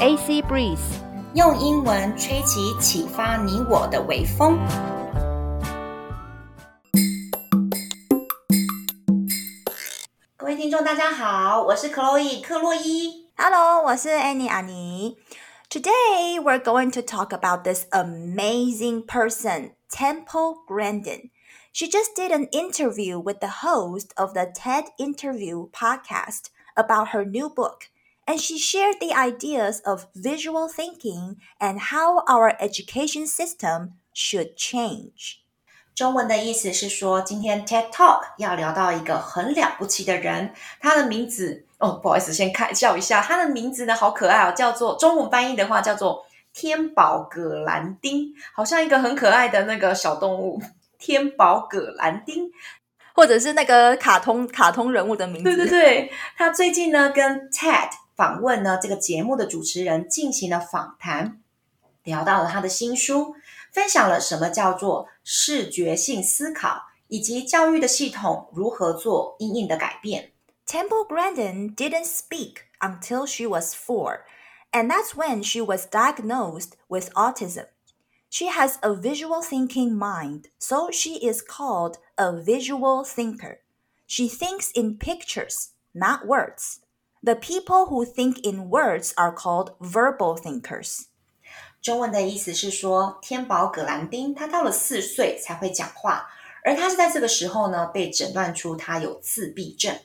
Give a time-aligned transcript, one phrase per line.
[0.00, 0.78] AC Breeze，
[1.34, 4.58] 用英文吹起启发你我的微风。
[10.36, 13.28] 各位听众，大家好，我是 Chloe 克洛伊。
[13.36, 15.18] Hello，我是 Annie 阿妮。
[15.70, 21.30] Today we're going to talk about this amazing person, Temple Grandin.
[21.72, 27.24] She just did an interview with the host of the TED Interview podcast about her
[27.24, 27.88] new book,
[28.26, 35.38] and she shared the ideas of visual thinking and how our education system should change.
[35.94, 50.62] 中文的意思是说，今天 TED Talk 要聊到一个很了不起的人，他的名字哦，不好意思，先开叫一下，他的名字呢好可爱哦，叫做中文翻译的话叫做天宝葛兰丁，好像一个很可爱的那个小动物，
[50.98, 52.50] 天宝葛兰丁。
[53.14, 55.54] 或者是那个卡通卡通人物的名字。
[55.54, 61.40] 对对对，他最近呢跟 TED 访问呢这个节目的主持人进行了访谈，
[62.04, 63.34] 聊到了他的新书，
[63.72, 70.32] 分享了什么叫做视觉性思考，以及教育的系统如何做因应的改变。
[70.66, 74.20] Temple Grandin didn't speak until she was four,
[74.70, 77.66] and that's when she was diagnosed with autism.
[78.30, 83.58] She has a visual thinking mind, so she is called a visual thinker.
[84.06, 86.80] She thinks in pictures, not words.
[87.23, 91.05] The people who think in words are called verbal thinkers.
[91.81, 96.29] 中文的意思是说，天宝葛兰丁他到了四岁才会讲话，
[96.63, 99.97] 而他是在这个时候呢被诊断出他有自闭症。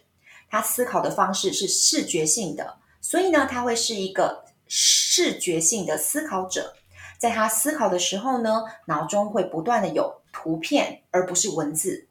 [0.48, 6.74] 他思考的方式是视觉性的，所以呢，他会是一个视觉性的思考者。
[7.18, 12.08] 在他思考的时候呢，脑中会不断的有图片，而不是文字。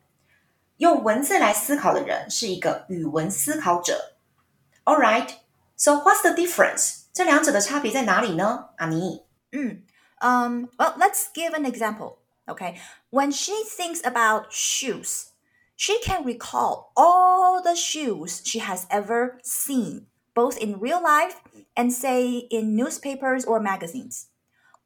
[0.78, 4.11] 用文字来思考的人是一个语文思考者。
[4.85, 5.33] All right,
[5.77, 7.07] so what's the difference？
[7.13, 8.71] 这两者的差别在哪里呢？
[8.77, 9.25] 阿尼。
[9.53, 9.83] Mm.
[10.21, 12.19] Um, well, let's give an example.
[12.47, 12.79] Okay.
[13.11, 15.33] When she thinks about shoes,
[15.77, 21.41] she can recall all the shoes she has ever seen, both in real life
[21.75, 24.29] and, say, in newspapers or magazines.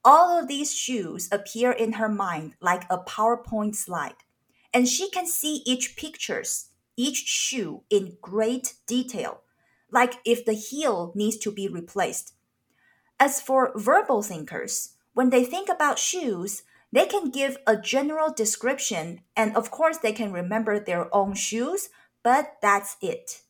[0.03, 4.25] All of these shoes appear in her mind like a PowerPoint slide,
[4.73, 9.43] and she can see each pictures, each shoe in great detail,
[9.91, 12.35] like if the heel needs to be replaced.
[13.19, 19.21] As for verbal thinkers, when they think about shoes, they can give a general description,
[19.35, 21.89] and of course, they can remember their own shoes,
[22.23, 23.43] but that's it.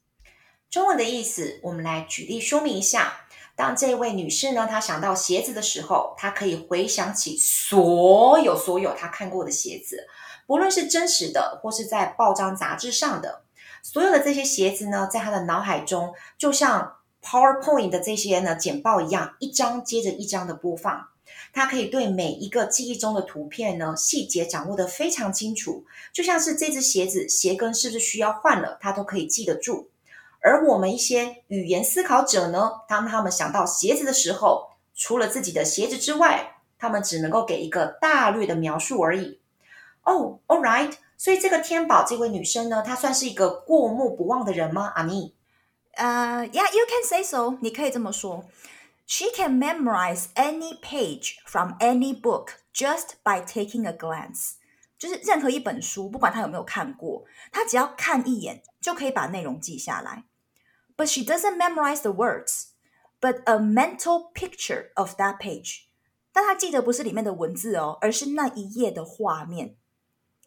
[0.68, 3.26] 中文的意思，我们来举例说明一下。
[3.56, 10.06] 当这位女士呢，她想到鞋子的时候，她可以回想起所有所有她看过的鞋子，
[10.46, 13.43] 不论是真实的或是在报章杂志上的，
[13.85, 21.09] 所有的这些鞋子呢，在他的脑海中就像 PowerPoint 的这些呢简报一样，一张接着一张的播放。
[21.53, 29.91] 他可以对每一个记忆中的图片呢细节掌握得非常清楚，就像是这只鞋子鞋跟是不是需要换了，他都可以记得住。
[30.41, 39.39] 而我们一些语言思考者呢，当他们想到鞋子的时候，除了自己的鞋子之外，他们只能够给一个大略的描述而已。
[40.03, 44.91] 哦、all right，所以这个天宝这位女生呢，她算是一个过目不忘的人吗？
[44.95, 45.33] 阿妮
[45.95, 47.57] ？Uh, yeah, you can say so.
[47.61, 48.45] 你可以这么说.
[49.07, 54.55] She can memorize any page from any book just by taking a glance.
[54.97, 60.25] 就是任何一本书，不管她有没有看过，她只要看一眼就可以把内容记下来。
[60.97, 62.69] But she doesn't memorize the words,
[63.21, 65.83] but a mental picture of that page.
[66.33, 69.75] 但她记得不是里面的文字哦，而是那一页的画面。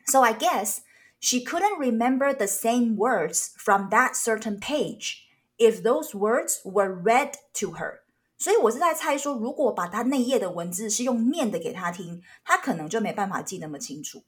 [0.07, 0.81] So I guess
[1.19, 5.25] she couldn't remember the same words from that certain page
[5.57, 8.01] if those words were read to her.
[8.37, 14.23] 所以我是在猜说，如果把她那页的文字是用念的给她听，她可能就没办法记那么清楚。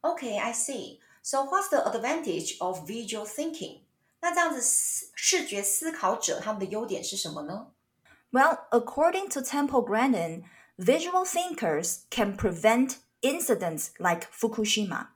[0.00, 1.00] Okay, I see.
[1.22, 3.80] So what's the advantage of visual thinking?
[4.20, 7.72] 那这样子视视觉思考者他们的优点是什么呢？
[8.30, 10.44] Well, according to Temple Grandin,
[10.76, 15.07] visual thinkers can prevent incidents like Fukushima.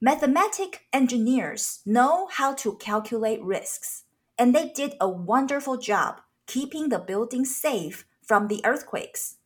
[0.00, 4.02] Mathematic engineers know how to calculate risks,
[4.36, 9.36] and they did a wonderful job keeping the building safe from the earthquakes.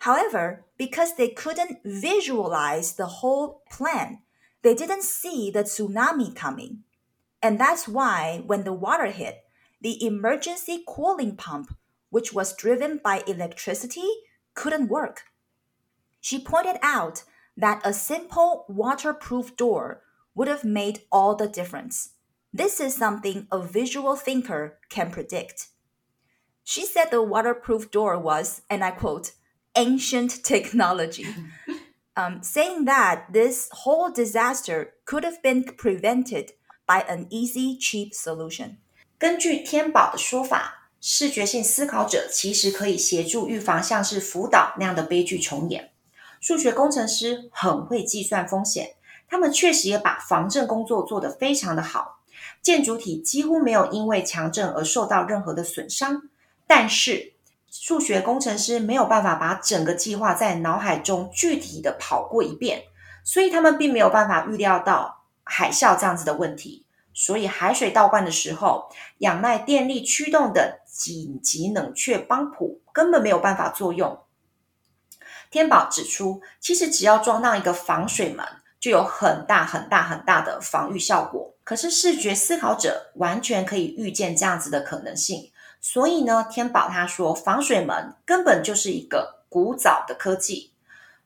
[0.00, 4.18] However, because they couldn't visualize the whole plan,
[4.62, 6.80] they didn't see the tsunami coming.
[7.42, 9.44] And that's why, when the water hit,
[9.80, 11.76] the emergency cooling pump,
[12.10, 14.08] which was driven by electricity,
[14.54, 15.22] couldn't work.
[16.25, 17.23] She pointed out
[17.57, 20.01] that a simple waterproof door
[20.35, 22.11] would have made all the difference.
[22.53, 25.67] This is something a visual thinker can predict.
[26.63, 29.31] She said the waterproof door was, and I quote,
[29.75, 31.25] ancient technology.
[32.15, 36.51] um, saying that this whole disaster could have been prevented
[36.85, 38.77] by an easy, cheap solution.
[39.17, 45.91] 根据天宝的说法，视觉性思考者其实可以协助预防像是福岛那样的悲剧重演。
[46.40, 48.94] 数学工程师很会计算风险，
[49.28, 52.20] 他们确实也把防震工作做得非常的好，
[52.62, 56.22] 建筑体几乎没有因为强震而受到任何的损伤。
[56.66, 57.32] 但是，
[57.70, 62.84] 数学工程师没有办法把整个计划在脑海中具体的跑过一遍，
[63.24, 66.84] 所以他们并没有办法预料到海啸这样子的问题。
[67.12, 74.18] 所以海水倒灌的时候，仰赖电力驱动的紧急冷却帮浦根本没有办法作用。
[75.56, 78.44] 天宝指出，其实只要装上一个防水门，
[78.78, 81.54] 就有很大很大很大的防御效果。
[81.64, 85.50] 可是视觉思考者完全可以预见这样子的可能性，
[85.80, 90.74] 所以呢，天宝他说，防水门根本就是一个古早的科技，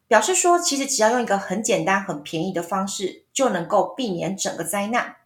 [0.06, 5.17] 表示说，其实只要用一个很简单、很便宜的方式，就能够避免整个灾难。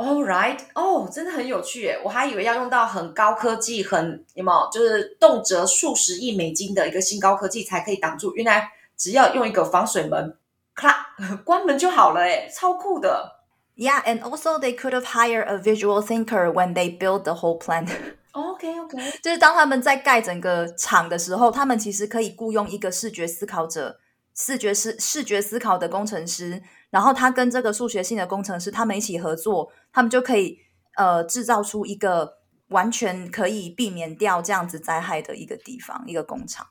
[0.00, 1.98] All right，哦，真的很有趣耶！
[2.04, 8.34] 我还以为要用到很高科技，很有没有，就是动辄数十亿美金的一个新高科技才可以挡住。
[8.34, 10.36] 原来只要用一个防水门，
[10.74, 11.14] 咔，
[11.44, 13.36] 关门就好了，哎，超酷的。
[13.74, 17.88] Yeah, and also they could have hired a visual thinker when they built the whole plan.
[18.32, 23.98] OK OK，就是当他们在盖整个厂的时候，他们其实可以雇佣一个视觉思考者、
[24.35, 26.61] 视觉思视觉思考的工程师。
[26.89, 30.59] 然后他跟这个数学性的工程师，他们一起合作，他们就可以
[30.97, 36.67] 呃制造出一个完全可以避免掉这样子灾害的一个地方，一个工厂。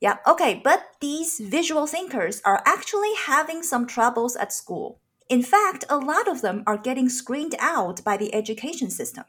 [0.00, 5.00] Yeah, okay, but these visual thinkers are actually having some troubles at school.
[5.28, 9.24] In fact, a lot of them are getting screened out by the education system.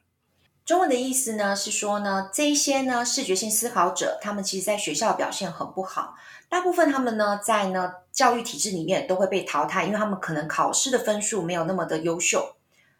[0.70, 6.14] 中文的意思呢是说呢，这一些呢视觉性思考者，他们其实在学校表现很不好。
[6.48, 12.56] 大部分他们呢，在呢教育体制里面都会被淘汰，因为他们可能考试的分数没有那么的优秀。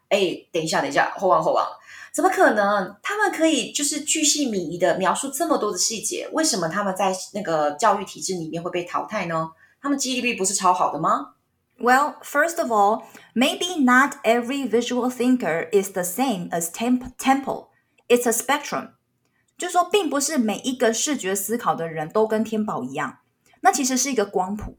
[0.08, 0.18] 哎，
[0.50, 1.64] 等一下，等一下，后望后望，
[2.12, 2.96] 怎么可能？
[3.04, 9.48] 他们可以就是巨细靡遗的描述这么多的细节，为什么他们在那个教育体制里面会被淘汰呢？
[9.80, 11.34] 他们记忆力不是超好的吗
[11.79, 13.03] ？Well, first of all,
[13.33, 17.67] maybe not every visual thinker is the same as Temp Temple.
[18.07, 18.91] It's a spectrum.
[19.57, 23.19] 就说并不是每一个视觉思考的人都跟天宝一样。
[23.61, 24.77] 那其实是一个光谱。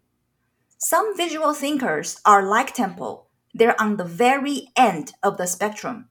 [0.79, 3.27] Some visual thinkers are like Temple.
[3.55, 6.07] They're on the very end of the spectrum.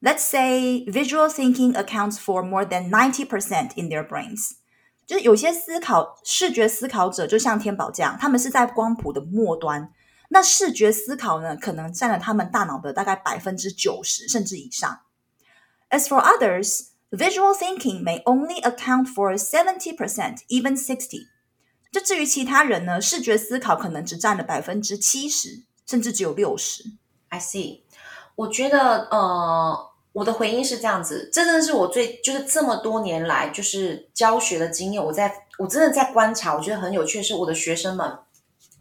[0.00, 4.52] Let's say visual thinking accounts for more than 90% in their brains.
[5.06, 9.90] 就是有些思考视觉思考者，就像天宝这样，他们是在光谱的末端。
[10.29, 15.01] 那视觉思考呢，可能占了他们大脑的大概百分之九十甚至以上。
[15.89, 21.27] As for others, visual thinking may only account for seventy percent, even sixty.
[21.91, 26.83] 就至于其他人呢，视觉思考可能只占了百分之七十，甚至只有六十。
[27.29, 27.83] I see，
[28.35, 38.19] 我觉得呃，我的回应是这样子，这真的是我最就是这么多年来就是教学的经验，我在我真的在观察，我觉得很有趣是我的学生们，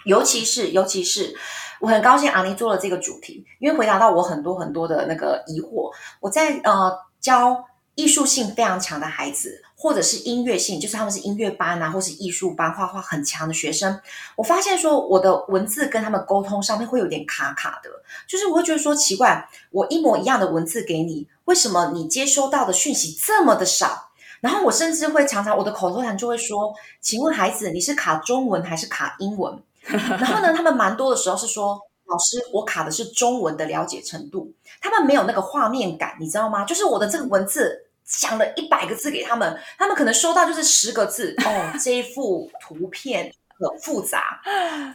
[0.07, 1.37] 尤其是尤其是
[1.81, 5.91] 我很高兴阿妮做了这个主题，因为回答到我很多很多的那个疑惑。
[6.21, 7.65] 我在呃教
[7.95, 9.63] 艺术性非常强的孩子。
[9.79, 14.01] 或者是音乐性，就是他们是音乐班啊，或是艺术班画画很强的学生。
[14.35, 17.91] 我发现说，我的文字跟他们沟通上面会有点卡卡的，
[18.27, 24.09] 就是我会觉得说奇怪，我一模一样的文字给你，为什么你接收到的讯息这么的少？
[24.41, 29.63] 然后我甚至会常常我的口头禅就会说，请问孩子，你是卡中文还是卡英文？
[30.19, 36.65] 然后呢，他们蛮多的时候是说，老师，我卡的是中文的了解程度，他们没有那个画面感，你知道吗？
[36.65, 37.83] 就是我的这个文字。
[38.09, 41.73] 讲了一百个字给他们，他们可能收到就是十个字哦。
[41.83, 43.29] 这一幅图片
[43.59, 44.41] 很复杂，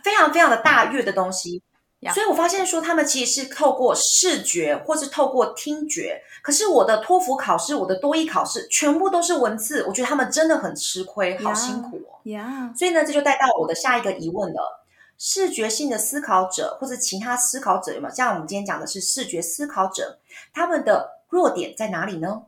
[0.01, 1.61] 非常非常的大阅的东西，
[2.13, 6.21] 所以我发现说他们其实是透过视觉或是透过听觉。
[6.41, 12.23] 可是我的托福考试、我的多益考试全部都是文字，我觉得他们真的很吃亏，好辛苦哦。
[12.73, 14.80] 所以呢，这就带到我的下一个疑问了：
[15.23, 18.15] 视觉性的思考者或者其他思考者有没有？
[18.15, 20.19] 像我们今天讲的是视觉思考者，
[20.51, 22.45] 他们的弱点在哪里呢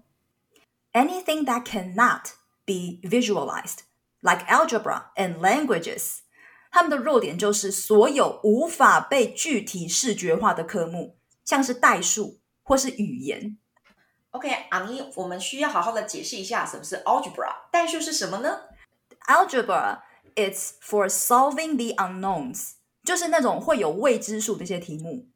[0.91, 2.31] ？anything that cannot
[2.65, 3.81] be visualized,
[4.21, 6.21] like algebra and languages.
[6.71, 11.15] 他们的弱点就是所有无法被具体视觉化的科目，
[11.45, 13.55] 像是代数或是语言。
[14.31, 17.69] OK，阿妮，我们需要好好的解释一下什么是 algebra。
[17.71, 18.61] 代数是什么呢
[19.27, 19.99] ？Algebra
[20.34, 22.72] it's for solving the unknowns，
[23.02, 25.28] 就是那种会有未知数的一些题目。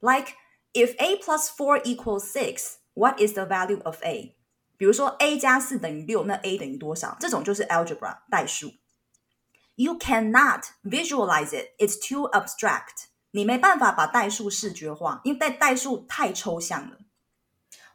[0.00, 0.34] Like
[0.72, 4.36] if a plus four equals six, what is the value of a？
[4.76, 7.16] 比如说 a 加四等于六，那 a 等于多少？
[7.18, 8.74] 这种就是 algebra 代数。
[9.74, 13.06] You cannot visualize it; it's too abstract.
[13.32, 16.98] 你没办法把代数视觉化，因为代代数太抽象了。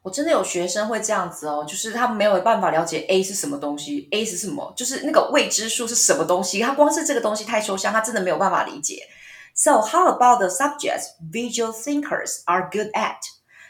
[0.06, 9.08] 我真的有学生会这样子哦，就是他没有办法了解 a 是什么东西，a 是什么，就是那个未知数是什么东西，他光是这个东西太抽象，他真的没有办法理解。
[9.54, 13.18] So how about the subjects visual thinkers are good at？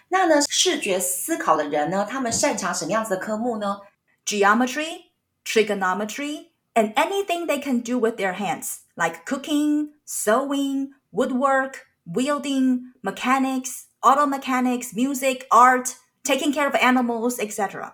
[0.10, 3.80] 那呢，视觉思考的人呢，他们擅长什么样子的科目呢？
[4.26, 5.12] Geometry,
[5.44, 13.86] trigonometry, and anything they can do with their hands, like cooking, sewing, woodwork, wielding, mechanics,
[14.02, 17.94] auto mechanics, music, art, taking care of animals, etc.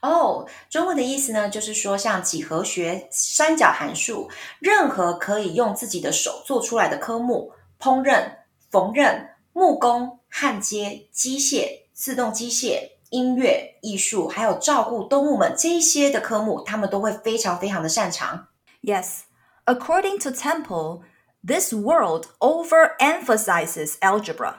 [0.00, 8.36] 哦，中文的意思呢，就是说像几何学、三角函数，任何可以用自己的手做出来的科目，烹饪、
[8.70, 18.48] 缝纫、木工、焊接、机械、自动机械、音乐、艺术，还有照顾动物们这一些的科目，他们都会非常非常的擅长。
[18.82, 19.20] Yes,
[19.66, 21.02] according to Temple,
[21.46, 24.56] this world overemphasizes algebra.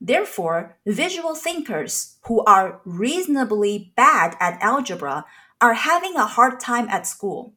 [0.00, 5.24] Therefore, visual thinkers who are reasonably bad at algebra
[5.58, 7.54] are having a hard time at school.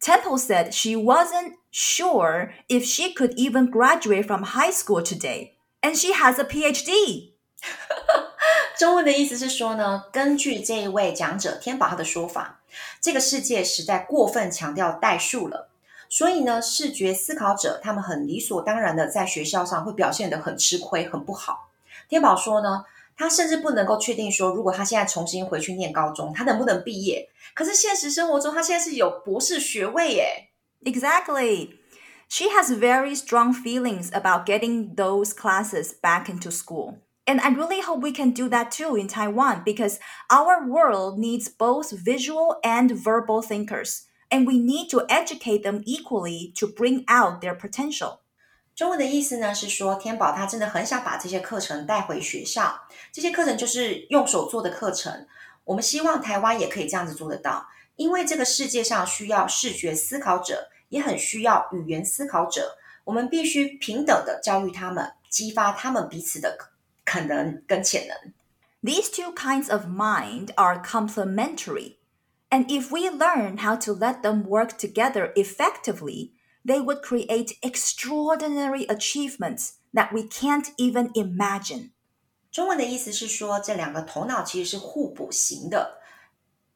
[0.00, 5.96] Temple said she wasn't sure if she could even graduate from high school today, and
[5.96, 7.34] she has a PhD.
[8.76, 12.60] 中文的意思是说呢，根据这一位讲者天宝他的说法，
[13.00, 15.68] 这个世界实在过分强调代数了，
[16.08, 21.70] 所以呢，视觉思考者他们很理所当然的在学校上会表现得很吃亏，很不好。
[22.08, 22.84] 天宝说呢，
[23.16, 27.28] 他甚至不能够确定说，如果他现在重新回去念高中，他能不能毕业？
[27.54, 30.50] 可是现实生活中，他现在是有博士学位耶。
[30.84, 31.70] Exactly.
[32.28, 36.96] She has very strong feelings about getting those classes back into school.
[37.24, 39.98] And I really hope we can do that too in Taiwan because
[40.30, 46.52] our world needs both visual and verbal thinkers, and we need to educate them equally
[46.56, 48.20] to bring out their potential.
[48.75, 52.87] 中文的意思呢是说，天宝他真的很想把这些课程带回学校。
[53.11, 55.27] 这些课程就是用手做的课程。
[55.63, 62.77] 我们希望台湾也可以这样子做得到，因为这个世界上需要视觉思考者，也很需要语言思考者。
[63.03, 66.57] 我们必须平等的教育他们，激发他们彼此的
[67.05, 68.33] 可能跟潜能。
[68.81, 71.97] These two kinds of mind are complementary,
[72.49, 76.31] and if we learn how to let them work together effectively.
[76.65, 81.91] They would create extraordinary achievements that we can't even imagine.
[82.51, 85.99] 中文的意思是说，这两个头脑其实是互补型的。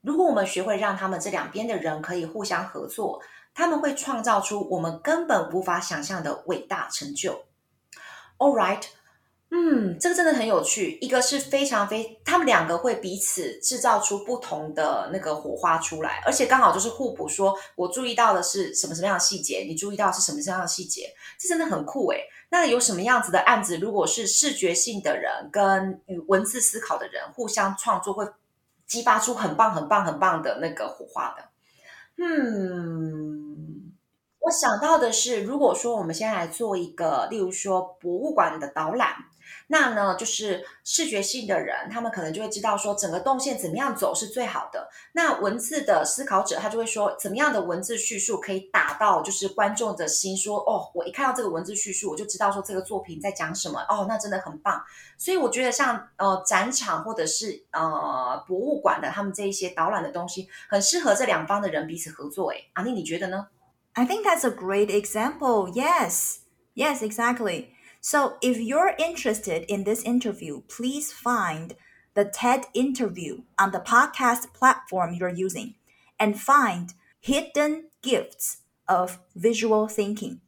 [0.01, 3.21] 如果我们学会让他们这两边的人可以互相合作，
[3.53, 7.45] 他们会创造出我们根本无法想象的伟大成就。
[8.37, 8.83] All right,
[9.49, 10.97] 嗯，这个真的很有趣。
[10.99, 17.29] 一个是非常非，他们两个会彼此制造出不同的那个火花出来，而且刚好就是互补。
[17.29, 22.25] 说我注意到的是什么什么样的细节，你注意到是什么什么样的细节，这真的很酷诶。
[22.49, 28.27] 那有什么样子的案子，如果是视觉性的人跟与文字思考的人互相创作，会
[28.85, 31.45] 激发出很棒、很棒、很棒的那个火花的。
[32.17, 33.93] 嗯，
[34.39, 39.15] 我想到的是，如果说我们先来做一个，例如说博物馆的导览。
[39.67, 44.89] 那呢，就是视觉性的人，他们可能就会知道说整个动线怎么样走是最好的。
[45.13, 53.79] 那文字的思考者，他就会说怎么样的文字叙述可以打到就是观众的心，说哦，我一看到这个文字叙述，我就知道说这个作品在讲什么。
[53.89, 54.83] 哦，那真的很棒。
[55.17, 62.51] 所以我觉得像呃展场或者是呃博物馆的他们这一些导览的东西，很适合这两方的人彼此合作。
[62.51, 63.47] 哎，阿丽，你觉得呢
[63.93, 65.71] ？I think that's a great example.
[65.73, 66.37] Yes,
[66.75, 67.69] yes, exactly.
[68.00, 71.76] So, if you're interested in this interview, please find
[72.14, 75.74] the TED interview on the podcast platform you're using
[76.18, 80.40] and find hidden gifts of visual thinking.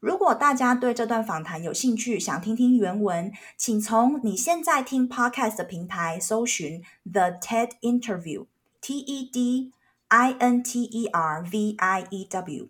[0.00, 9.72] 如果大家对这段访谈有兴趣，想听听原文，请从你现在听 podcast 的平台搜寻 The TED Interview，T E D
[10.08, 12.68] I N T E R V I E W。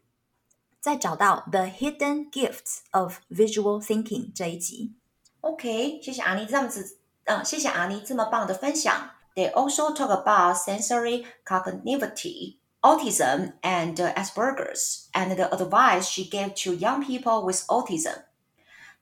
[0.80, 4.94] 再找到 The Hidden Gifts of Visual Thinking 这一集。
[5.40, 9.10] OK，谢谢阿妮这样子，嗯，谢谢阿妮这么棒的分享。
[9.34, 17.04] They also talk about sensory cognitivity, autism, and Asperger's, and the advice she gave to young
[17.04, 18.22] people with autism.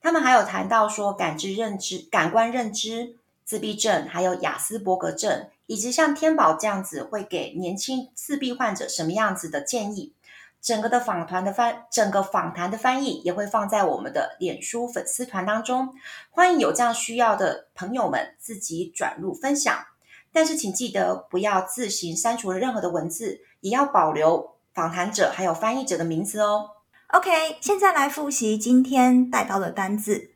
[0.01, 10.13] 他们还有谈到说感知认知、感官认知、自闭症，还有雅斯伯格症，以及像天宝这样子会给年轻自闭患者什么样子的建议。
[10.62, 15.94] 整个的访团的翻，整个访谈的翻译也会放在我们的脸书粉丝团当中，
[16.30, 19.86] 欢迎有这样需要的朋友们自己转入分享。
[20.32, 26.70] 但是请记得不要自行删除任何的文字，也要保留访谈者还有翻译者的名字哦。
[27.08, 30.34] OK，现在来复习今天带到的单字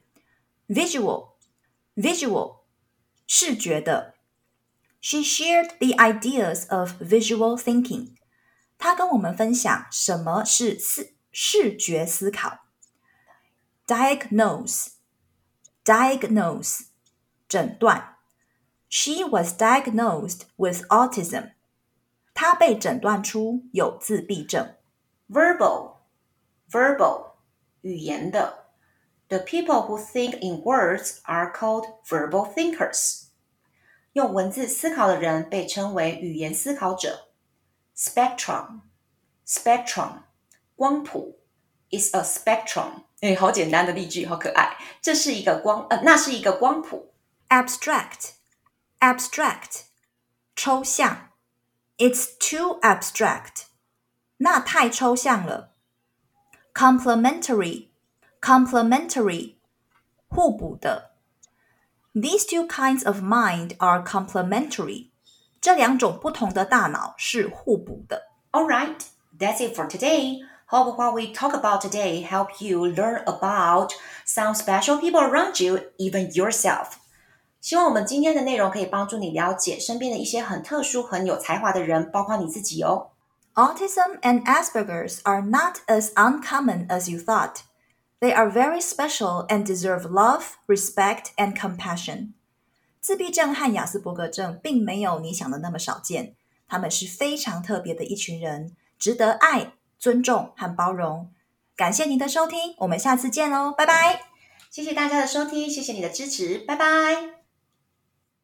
[0.67, 2.55] ：visual，visual，
[3.27, 4.15] 视觉的。
[4.99, 8.15] She shared the ideas of visual thinking。
[8.83, 12.65] 他跟我们分享什么是视视觉思考。
[13.87, 16.87] Diagnose，diagnose，
[17.47, 18.17] 诊断。
[18.89, 21.53] She was diagnosed with autism。
[22.33, 24.75] 她被诊断出有自闭症。
[25.29, 25.99] Verbal。
[26.69, 27.35] verbal
[27.79, 28.65] 语言的。
[29.29, 33.27] The people who think in words are called verbal thinkers.
[34.11, 37.29] 用文字思考的人被称为语言思考者。
[37.96, 38.82] Spectrum,
[39.46, 40.22] spectrum，
[40.76, 41.40] 光谱，
[41.90, 43.04] is a spectrum。
[43.20, 44.76] 哎，好简单的例句，好可爱。
[45.02, 47.12] 这是一个光，呃，那是一个光谱。
[47.48, 48.32] Abstract,
[49.00, 49.82] abstract，
[50.54, 51.30] 抽象。
[51.96, 53.64] It's too abstract，
[54.36, 55.74] 那太抽象了。
[56.72, 57.88] complementary,
[58.40, 59.56] complementary,
[60.28, 61.16] 互补的。
[62.14, 65.10] These two kinds of mind are complementary.
[65.62, 68.28] 这两种不同的大脑是互补的。
[68.52, 69.00] All right,
[69.38, 70.40] that's it for today.
[70.66, 73.92] Hope what we talk about today help you learn about
[74.26, 76.92] some special people around you, even yourself.
[77.60, 83.10] 希望我们今天的内容可以帮助你了解身边的一些很特殊、很有才华的人，包括你自己哦。
[83.54, 87.62] Autism and Asperger's are not as uncommon as you thought.
[88.20, 92.34] They are very special and deserve love, respect, and compassion.
[93.03, 96.35] 自闭症和雅斯伯格症并没有你想的那么少见，
[96.69, 101.29] 他们是非常特别的一群人，值得爱、尊重和包容。
[101.75, 104.21] 感谢您的收听，我们下次见喽，拜拜！
[104.71, 107.42] 谢谢大家的收听，谢谢你的支持，拜拜。